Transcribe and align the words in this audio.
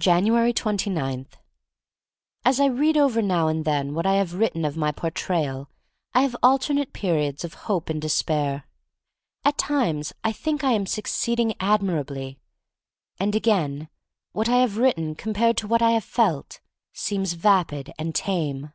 AS 0.00 0.20
I 2.60 2.66
read 2.66 2.96
over 2.96 3.20
now 3.20 3.48
and 3.48 3.64
then 3.64 3.92
what 3.92 4.06
I 4.06 4.12
have 4.14 4.34
written 4.34 4.64
of 4.64 4.76
my 4.76 4.92
Portrayal 4.92 5.68
I 6.14 6.22
have 6.22 6.36
alternate 6.44 6.92
periods 6.92 7.42
of 7.42 7.54
hope 7.66 7.90
and 7.90 8.00
despair. 8.00 8.68
At 9.44 9.58
times 9.58 10.12
I 10.22 10.30
think 10.30 10.62
I 10.62 10.74
am 10.74 10.86
succeeding 10.86 11.54
admirably— 11.58 12.38
and 13.18 13.34
again, 13.34 13.88
what 14.30 14.48
I 14.48 14.58
have 14.58 14.78
written 14.78 15.16
compared 15.16 15.56
to 15.56 15.66
what 15.66 15.82
I 15.82 15.90
have 15.90 16.04
felt 16.04 16.60
seems 16.92 17.32
vapid 17.32 17.92
and 17.98 18.14
tame. 18.14 18.70